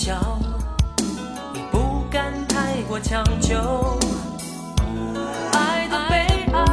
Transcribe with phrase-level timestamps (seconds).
[0.00, 0.38] 年纪不小，
[1.54, 3.98] 也不敢太过强求。
[5.52, 6.64] 爱的悲哀，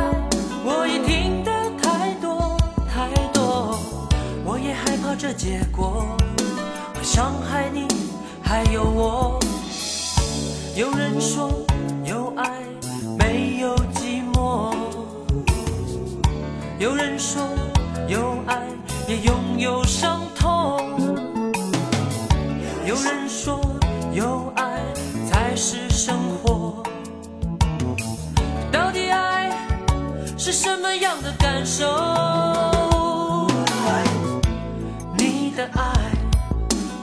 [0.64, 2.58] 我也听得太多
[2.90, 3.78] 太多，
[4.46, 6.06] 我也害怕这结果
[6.96, 7.88] 会伤害你，
[8.42, 9.38] 还有我。
[10.76, 11.52] 有人说
[12.06, 12.50] 有爱
[13.18, 14.74] 没有寂寞。
[16.80, 17.47] 有人说
[30.50, 31.86] 是什么样的感受？
[35.18, 35.92] 你的爱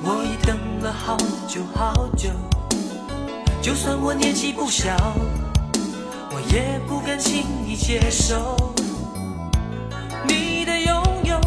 [0.02, 2.30] 我已等了好久好久，
[3.60, 4.96] 就算我年纪不小，
[6.30, 8.56] 我也不敢轻易接受。
[10.26, 11.38] 你的拥有，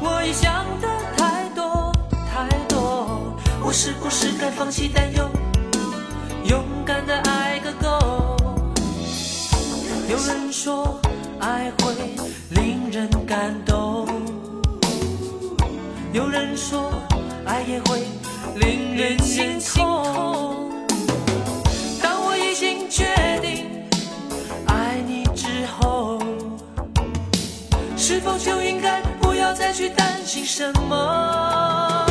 [0.00, 1.92] 我已想的太多
[2.28, 3.20] 太多，
[3.62, 5.30] 我是不是该放弃担忧，
[6.42, 8.36] 勇敢的爱个够？
[10.08, 11.00] 有人说
[11.40, 11.94] 爱会
[12.50, 14.06] 令人感动，
[16.12, 16.92] 有人说
[17.46, 18.02] 爱也会
[18.56, 20.70] 令人心痛。
[22.02, 23.06] 当我已经决
[23.40, 23.66] 定
[24.66, 26.20] 爱你之后。
[27.96, 32.09] 是否就应该不要再去担心什么？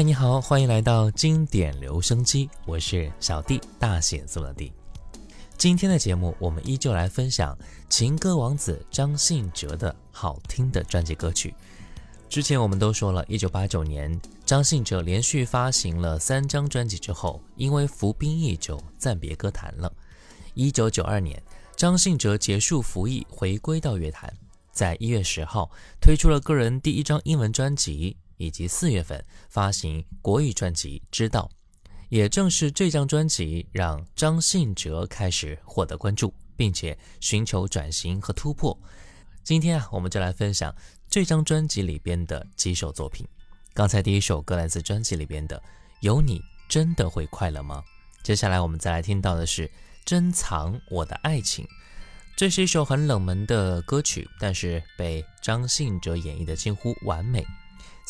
[0.00, 4.72] 嗨，你好，欢迎来到经典留声机，我是小弟，大写字的弟。
[5.58, 7.54] 今天的节目，我们依旧来分享
[7.90, 11.54] 情歌王子张信哲的好听的专辑歌曲。
[12.30, 19.92] 之前我们都说了，一九八九年，张信哲连续发行了三张专辑之后，因为服兵役就暂别歌坛了。
[20.54, 21.42] 一九九二年，
[21.76, 24.32] 张信哲结束服役，回归到乐坛，
[24.72, 25.70] 在一月十号
[26.00, 28.16] 推出了个人第一张英文专辑。
[28.40, 31.48] 以及四月份发行国语专辑《知道》，
[32.08, 38.76] 也正是这张专辑让张信哲开始获得关注，并且寻求转型和突破。
[39.44, 40.74] 今天啊，我们就来分享
[41.08, 43.26] 这张专辑里边的几首作品。
[43.74, 45.58] 刚才第一首歌来自专辑里边的
[46.00, 47.84] 《有你真的会快乐吗》。
[48.24, 49.68] 接下来我们再来听到的是
[50.04, 51.64] 《珍藏我的爱情》，
[52.36, 57.44] 这是一首很冷门的歌曲，但是被张信哲演绎的近乎完美。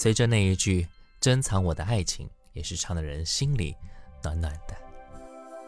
[0.03, 0.89] 随着那一句
[1.21, 2.27] “珍藏我的爱情”，
[2.57, 3.77] 也是唱的人心里
[4.23, 4.75] 暖暖的。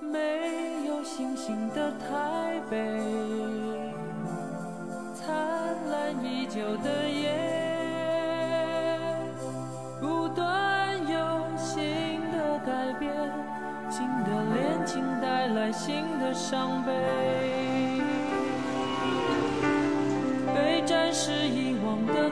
[0.00, 2.78] 没有星星的台北，
[5.14, 5.28] 灿
[5.90, 7.30] 烂依旧的夜，
[10.00, 13.12] 不断有新的改变，
[13.90, 16.90] 新的恋情带来新的伤悲，
[20.54, 22.30] 被暂时遗忘的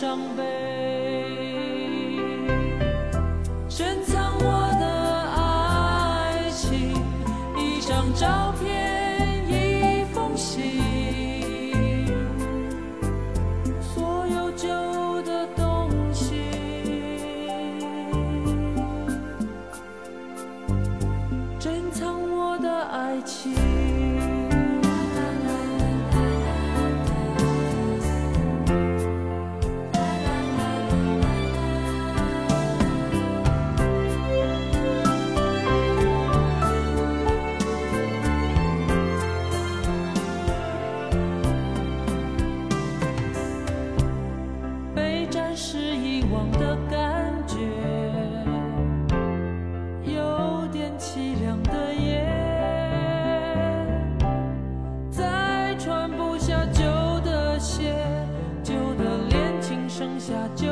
[0.00, 0.42] 伤悲，
[3.68, 4.44] 珍藏我
[4.80, 4.86] 的
[5.36, 6.94] 爱情，
[7.54, 8.89] 一张照片。
[60.20, 60.69] 下就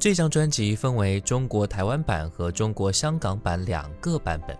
[0.00, 4.56] 这张专辑分为中国台湾版和中国香港版两个版本。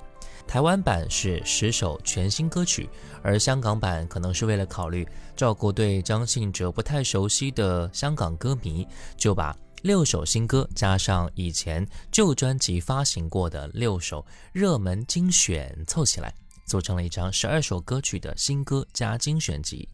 [0.47, 2.89] 台湾版是十首全新歌曲，
[3.23, 8.87] 而香港版可能是为了考虑照顾对张信哲不太熟悉的香港歌迷，
[9.17, 16.35] 就把六首新歌加上以前旧专辑发行过的六首热门精选凑起来，
[16.69, 19.89] 组成了一张十二首歌曲的新歌加精选集。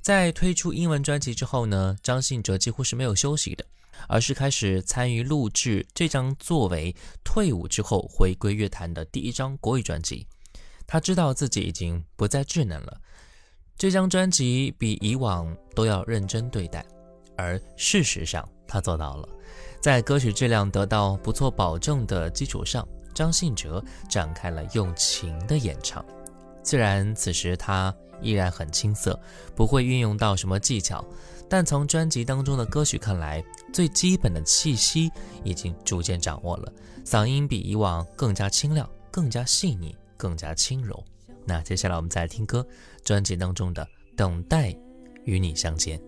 [0.00, 3.66] 在推出英文专辑之后呢，张信哲几乎是没有休息的。
[4.08, 6.94] 而是开始参与录制这张作为
[7.24, 10.26] 退伍之后回归乐坛的第一张国语专辑。
[10.86, 13.00] 他知道自己已经不再稚嫩了，
[13.78, 16.84] 这张专辑比以往都要认真对待，
[17.38, 19.26] 而事实上他做到了。
[19.80, 22.86] 在歌曲质量得到不错保证的基础上，
[23.16, 26.04] 张信哲展开了用情的演唱。
[26.62, 29.18] 虽然此时他依然很青涩
[29.54, 31.04] 不会运用到什么技巧。
[31.48, 33.42] 但从专辑当中的歌曲看来
[33.72, 35.10] 最基本的气息
[35.44, 36.72] 已经逐渐掌握了
[37.04, 41.02] 嗓音比以往更加清亮更加细腻更加轻柔。
[41.44, 42.66] 那接下来我们再来听歌
[43.04, 44.76] 专辑当中的等待
[45.24, 46.00] 与你相见。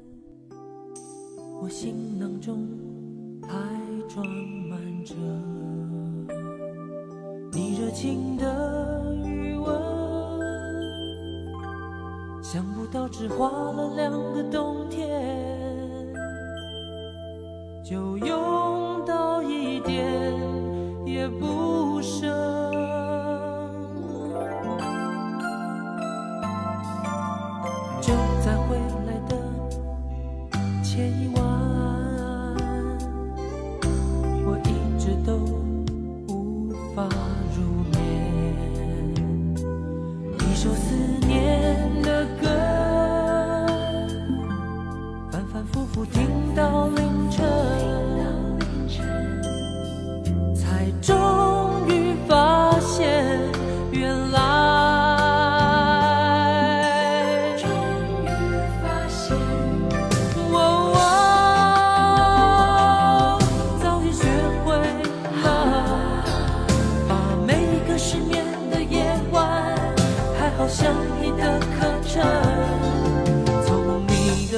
[1.61, 2.67] 我行囊中
[3.43, 3.59] 还
[4.09, 5.15] 装满着
[7.53, 9.81] 你热情的余温
[12.43, 15.07] 想不到只花了两个冬天
[17.85, 20.18] 就用到一点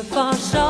[0.01, 0.70] 的发烧。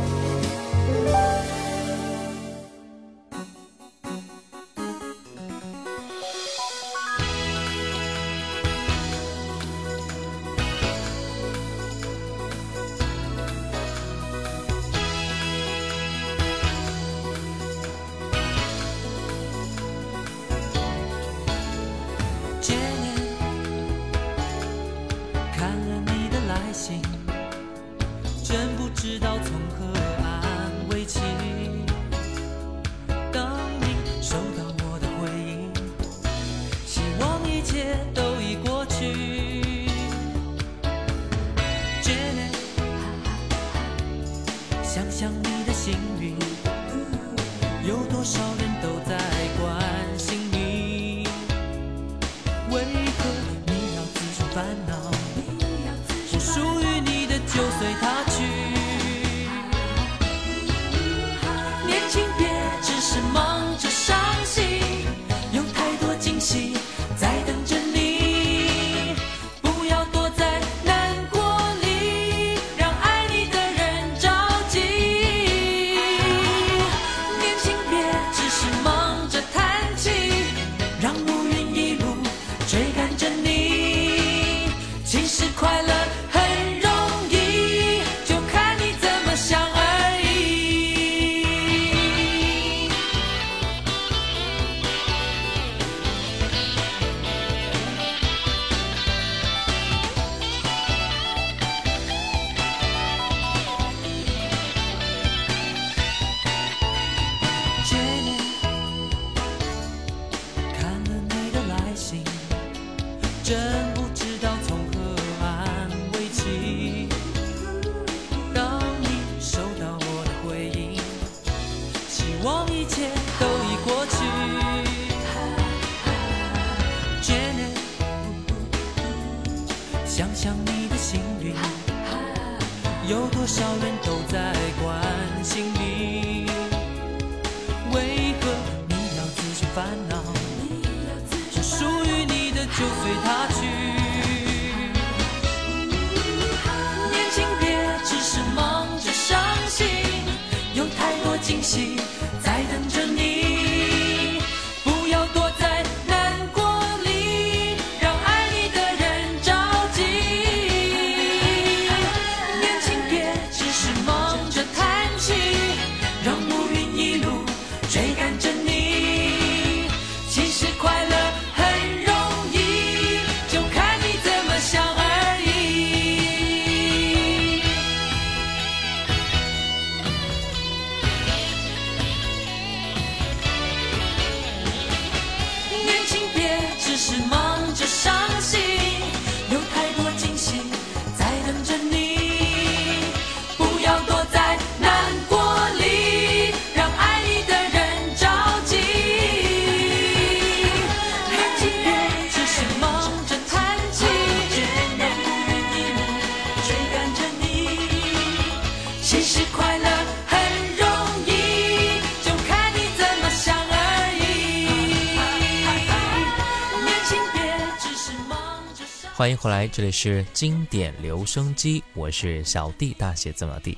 [219.41, 223.75] 回来，这里是经典留声机，我是小弟大写字母弟。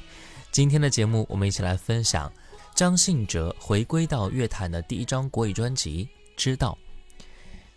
[0.51, 2.29] 今天的节目，我们一起来分享
[2.75, 6.03] 张信哲回归到乐坛的第一张国语专辑
[6.35, 6.77] 《知道》。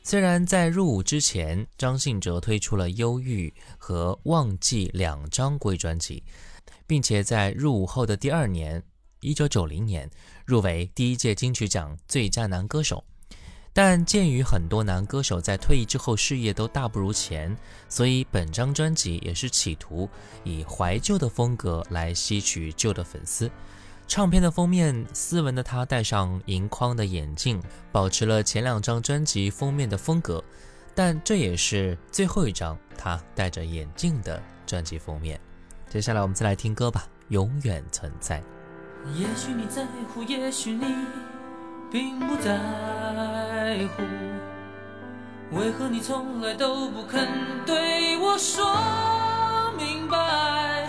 [0.02, 6.24] 虽然在入伍之前，张信哲推出了《忧郁》和《忘记》两张国语专辑，
[6.88, 8.82] 并且在入伍后的第二年，
[9.20, 10.10] 一九九零年
[10.44, 13.04] 入围第一届金曲奖最佳男歌手。
[13.76, 17.54] 但鉴于很多男歌手在退役之后事业都大不如前，
[17.90, 20.08] 所以本张专辑也是企图
[20.44, 23.50] 以怀旧的风格来吸取旧的粉丝。
[24.08, 27.62] 唱片的封面，斯文的他戴上银框的眼镜，
[27.92, 30.42] 保持了前两张专辑封面的风格，
[30.94, 35.38] 但这也是最后一张他戴着眼镜的专辑封面。
[35.90, 38.40] 接下来我们再来听歌吧，《永远存在》。
[39.14, 39.84] 也许你在
[40.14, 40.86] 乎，也许你
[41.90, 44.02] 并不在乎。
[45.56, 47.28] 为何你从来都不肯
[47.64, 48.64] 对我说
[49.76, 50.88] 明白？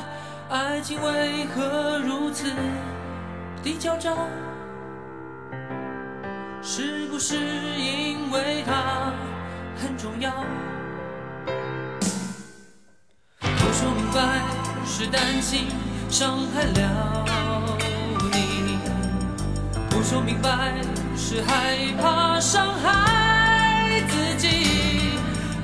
[0.50, 2.50] 爱情为何如此
[3.62, 4.16] 的狡诈？
[6.62, 7.36] 是不是
[7.78, 9.12] 因为它
[9.76, 10.32] 很重要？
[13.42, 14.42] 我说明白
[14.86, 15.68] 是担心
[16.10, 17.26] 伤害了，
[20.10, 20.50] 说明白
[21.18, 25.20] 是害怕伤害自己。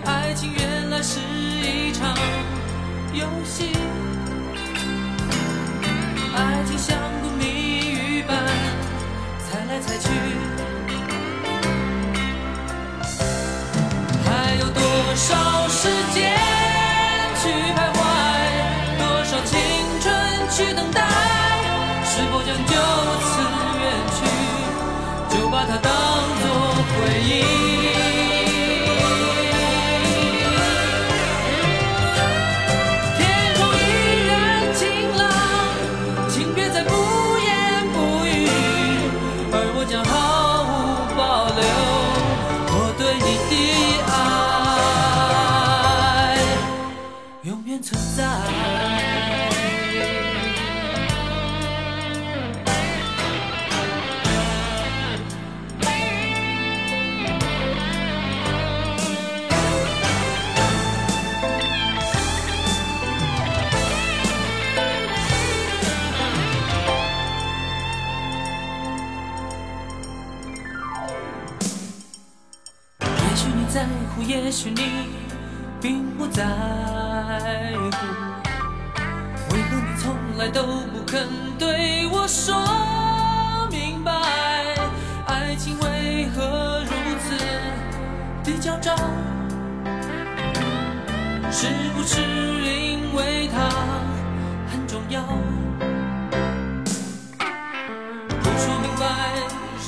[0.05, 2.13] 爱情原来是一场
[3.13, 3.71] 游戏，
[6.35, 8.37] 爱情像个谜语般
[9.39, 10.09] 猜来猜去。
[14.25, 16.42] 还有多少时间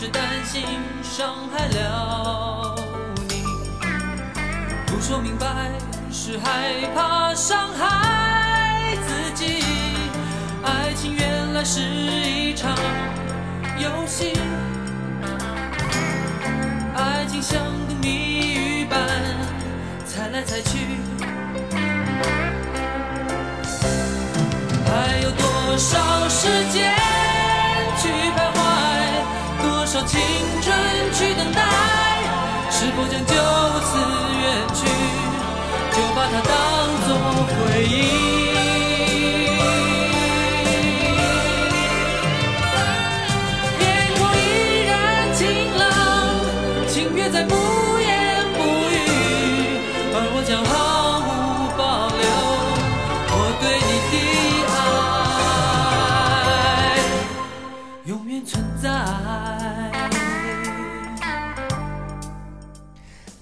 [0.05, 0.63] 是担心
[1.01, 2.75] 伤害了
[3.27, 3.43] 你，
[4.85, 5.47] 不说明白
[6.11, 9.63] 是害怕伤害自己。
[10.63, 12.77] 爱情原来是一场
[13.79, 14.33] 游戏，
[16.95, 18.99] 爱情像个谜语般
[20.05, 20.99] 猜来猜去。
[24.85, 26.93] 还有多少时间
[29.95, 30.03] 说？
[30.03, 30.19] 青
[30.61, 30.75] 春
[31.13, 31.61] 去等待？
[32.69, 33.33] 是否将就
[33.87, 33.97] 此
[34.41, 34.85] 远去？
[35.95, 36.51] 就把它当
[37.07, 37.09] 作
[37.47, 38.54] 回忆。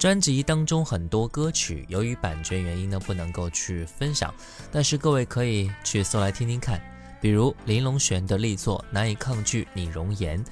[0.03, 4.35] 专辑当中很多歌曲由于版权原因呢不能够去分享，
[4.69, 6.77] 但是各位可以去搜来听听看，
[7.21, 10.43] 比如林隆璇的力作《难以抗拒你容颜》，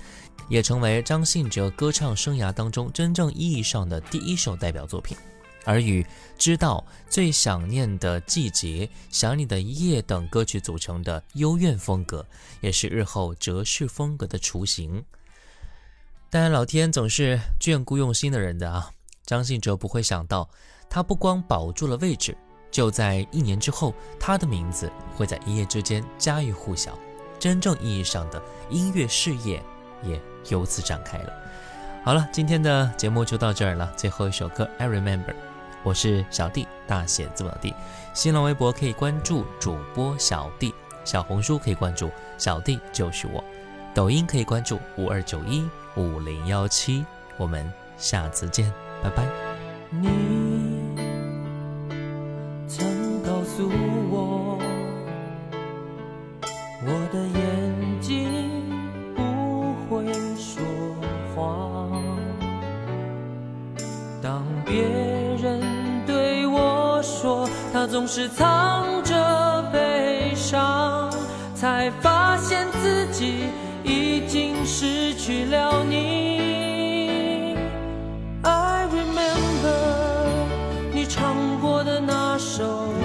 [0.47, 5.17] 也成为张信哲歌唱生涯当中真正意义上的第一首代表作品。
[5.65, 6.01] 而与
[6.37, 6.81] 《知道》
[7.13, 12.25] 《最想念的季节》《想你的夜》等歌曲组成的幽怨风格，
[12.61, 15.03] 也是日后哲式风格的雏形。
[16.29, 18.89] 当然，老天总是眷顾用心的人的啊。
[19.31, 20.49] 张信哲不会想到，
[20.89, 22.37] 他不光保住了位置，
[22.69, 26.99] 就在一年之后，他的名字会在一夜之间家喻户晓，
[27.39, 29.63] 真正意义上的音乐事业
[30.03, 31.31] 也由此展开了。
[32.03, 33.89] 好了，今天的节目就到这儿了。
[33.95, 35.23] 最后一首歌《I Remember》，
[35.81, 37.73] 我是小弟，大写字母的。
[38.13, 43.41] 新浪微博可以关注主播小弟，小红书可以关注小弟就是我，
[43.93, 45.65] 抖音可以关注五二九一
[45.95, 47.05] 五零幺七。
[47.37, 48.90] 我们下次见。
[49.03, 49.25] 拜拜。
[49.89, 50.50] 你
[82.57, 83.00] 手